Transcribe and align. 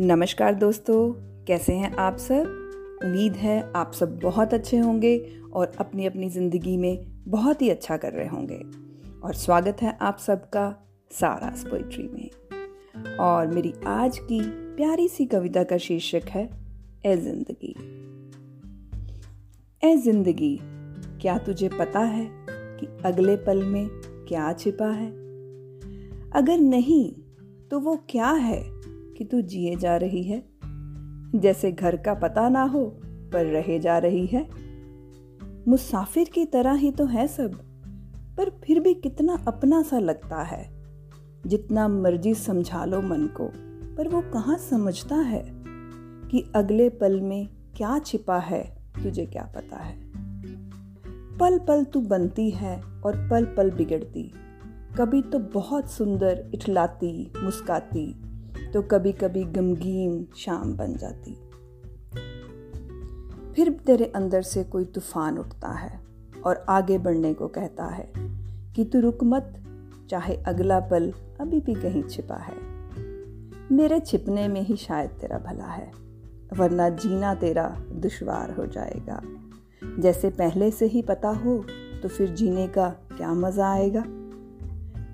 नमस्कार 0.00 0.54
दोस्तों, 0.54 1.12
कैसे 1.44 1.72
हैं 1.72 1.96
आप 1.96 2.16
सब? 2.16 3.00
उम्मीद 3.04 3.32
है 3.32 3.72
आप 3.76 3.92
सब 3.92 4.18
बहुत 4.18 4.54
अच्छे 4.54 4.78
होंगे 4.78 5.40
और 5.52 5.72
अपनी 5.78 6.06
अपनी 6.06 6.28
ज़िंदगी 6.30 6.76
में 6.76 7.24
बहुत 7.28 7.62
ही 7.62 7.70
अच्छा 7.70 7.96
कर 7.96 8.12
रहे 8.12 8.28
होंगे। 8.28 8.58
और 9.20 9.34
स्वागत 9.34 9.76
है 9.82 9.96
आप 10.00 10.18
सबका 10.18 10.86
सारास 11.10 11.64
पोइट्री 11.64 12.08
में। 12.08 13.16
और 13.16 13.46
मेरी 13.46 13.72
आज 13.86 14.18
की 14.18 14.40
प्यारी 14.76 15.08
सी 15.08 15.26
कविता 15.26 15.62
का 15.62 15.78
शीर्षक 15.78 16.28
है 16.28 16.48
ए 17.06 17.16
ज़िंदगी। 17.16 17.74
ए 19.82 19.96
ज़िंदगी, 19.96 20.58
क्या 21.20 21.38
तुझे 21.38 21.68
पता 21.68 22.00
है 22.00 22.30
कि 22.46 23.02
अगले 23.04 23.36
पल 23.36 23.64
में 23.64 23.88
क्या 24.28 24.52
छिपा 24.52 24.90
है? 24.90 25.10
अगर 26.32 26.58
नहीं 26.58 27.12
तो 27.70 27.80
वो 27.80 27.96
क्या 28.10 28.30
है 28.30 28.78
कि 29.18 29.24
तू 29.24 29.40
जिए 29.40 29.76
जा 29.76 29.96
रही 29.96 30.22
है। 30.22 30.42
जैसे 31.34 31.72
घर 31.72 31.96
का 31.96 32.14
पता 32.14 32.48
ना 32.48 32.62
हो, 32.62 33.00
पर 33.04 33.46
रहे 33.46 33.78
जा 33.78 33.98
रही 33.98 34.26
है। 34.26 34.48
मुसाफिर 35.68 36.28
की 36.28 36.44
तरह 36.44 36.72
ही 36.72 36.90
तो 36.90 37.04
है 37.04 37.28
सब, 37.28 37.54
पर 38.36 38.50
फिर 38.64 38.80
भी 38.80 38.94
कितना 38.94 39.44
अपना 39.48 39.82
सा 39.82 39.98
लगता 39.98 40.42
है। 40.42 40.78
जितना 41.46 41.88
मर्ज़ी 41.88 42.34
समझा 42.34 42.84
लो 42.84 43.00
मन 43.00 43.26
को, 43.26 43.52
पर 43.96 44.08
वो 44.08 44.20
कहाँ 44.20 44.58
समझता 44.58 45.16
है 45.16 45.44
कि 46.30 46.52
अगले 46.54 46.88
पल 46.88 47.20
में 47.20 47.48
क्या 47.76 47.98
छिपा 47.98 48.38
है, 48.38 48.78
तुझे 49.02 49.26
क्या 49.26 49.52
पता 49.56 49.76
है। 49.76 49.96
पल 51.38 51.58
पल 51.58 51.84
तू 51.84 52.00
बनती 52.00 52.50
है 52.50 52.82
और 52.82 53.28
पल 53.30 53.44
पल 53.44 53.70
बिगड़ती, 53.70 54.32
कभी 54.98 55.22
तो 55.22 55.38
बहुत 55.38 55.90
सुंदर, 55.90 56.50
इठलाती, 56.54 57.32
मुस्काती। 57.36 58.27
तो 58.74 58.82
कभी 58.82 59.12
कभी 59.12 59.44
गमगीन 59.44 60.26
शाम 60.36 60.76
बन 60.76 60.94
जाती। 60.96 61.32
फिर 63.54 63.70
तेरे 63.86 64.04
अंदर 64.16 64.42
से 64.42 64.64
कोई 64.64 64.84
तूफ़ान 64.84 65.38
उठता 65.38 65.68
है 65.68 66.00
और 66.46 66.64
आगे 66.68 66.98
बढ़ने 66.98 67.32
को 67.34 67.48
कहता 67.48 67.86
है 67.86 68.08
कि 68.76 68.84
तू 68.84 69.00
रुक 69.00 69.24
मत, 69.24 69.54
चाहे 70.10 70.36
अगला 70.46 70.80
पल 70.80 71.12
अभी 71.40 71.60
भी 71.60 71.74
कहीं 71.74 72.02
छिपा 72.02 72.36
है। 72.36 72.56
मेरे 73.72 74.00
छिपने 74.00 74.46
में 74.48 74.60
ही 74.60 74.76
शायद 74.76 75.10
तेरा 75.10 75.38
भला 75.38 75.66
है, 75.66 75.90
वरना 76.52 76.88
जीना 76.88 77.34
तेरा 77.34 77.68
दुश्वार 77.92 78.50
हो 78.50 78.66
जाएगा। 78.66 79.20
जैसे 79.98 80.30
पहले 80.30 80.70
से 80.70 80.86
ही 80.86 81.02
पता 81.02 81.28
हो 81.36 81.62
तो 82.02 82.08
फिर 82.08 82.28
जीने 82.30 82.66
का 82.68 82.88
क्या 83.16 83.32
मज़ा 83.34 83.70
आएगा? 83.72 84.02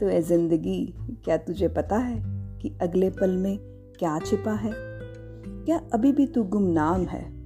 तो 0.00 0.08
ए 0.08 0.20
ज़िंदगी, 0.22 0.94
क्या 1.24 1.36
तुझे 1.36 1.68
पता 1.68 1.96
है? 1.96 2.39
कि 2.62 2.78
अगले 2.82 3.10
पल 3.10 3.30
में 3.30 3.58
क्या 3.98 4.18
छिपा 4.18 4.52
है? 4.52 4.72
क्या 5.64 5.80
अभी 5.94 6.12
भी 6.12 6.26
तू 6.26 6.44
गुमनाम 6.44 7.04
है? 7.04 7.40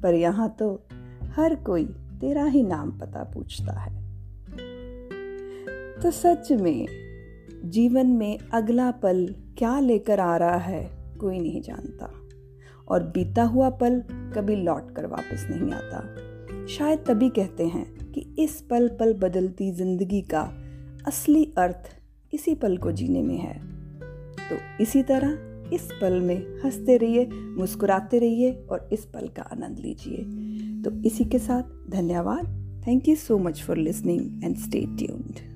पर 0.00 0.14
यहाँ 0.14 0.56
तो 0.58 0.86
हर 1.24 1.54
कोई 1.54 1.84
तेरा 2.20 2.44
ही 2.44 2.62
नाम 2.62 2.90
पता 2.90 3.24
पूछता 3.24 3.72
है। 3.72 4.04
तो 6.00 6.10
सच 6.10 6.52
में, 6.52 6.86
जीवन 7.64 8.06
में 8.06 8.38
अगला 8.52 8.90
पल 8.90 9.34
क्या 9.58 9.80
लेकर 9.80 10.20
आ 10.20 10.36
रहा 10.36 10.56
है, 10.56 10.90
कोई 11.20 11.38
नहीं 11.38 11.62
जानता। 11.62 12.12
और 12.88 13.02
बीता 13.02 13.42
हुआ 13.42 13.70
पल 13.70 14.00
कभी 14.10 14.56
लौट 14.56 14.94
कर 14.96 15.06
वापस 15.06 15.46
नहीं 15.50 15.72
आता। 15.72 16.16
शायद 16.66 16.98
तभी 16.98 17.28
कहते 17.28 17.66
हैं 17.66 18.12
कि 18.12 18.34
इस 18.38 18.60
पल 18.70 18.88
पल 18.88 19.14
बदलती 19.14 19.72
ज़िंदगी 19.72 20.22
का 20.22 20.54
असली 21.06 21.52
अर्थ 21.58 21.96
इसी 22.34 22.54
पल 22.54 22.76
को 22.76 22.92
जीने 22.92 23.22
में 23.22 23.38
है। 23.38 23.73
तो 24.50 24.82
इसी 24.82 25.02
तरह 25.02 25.38
इस 25.74 25.88
पल 26.00 26.20
में 26.20 26.62
हँसते 26.64 26.96
रहिए, 26.96 27.26
मुस्कुराते 27.32 28.18
रहिए 28.18 28.52
और 28.70 28.88
इस 28.92 29.04
पल 29.04 29.28
का 29.28 29.42
आनंद 29.42 29.78
लीजिए। 29.78 30.24
तो 30.82 31.02
इसी 31.02 31.24
के 31.24 31.38
साथ 31.38 31.90
धन्यवाद। 31.90 32.64
Thank 32.86 33.08
you 33.08 33.16
so 33.16 33.38
much 33.38 33.62
for 33.62 33.76
listening 33.76 34.44
and 34.44 34.56
stay 34.56 34.80
tuned 34.80 35.53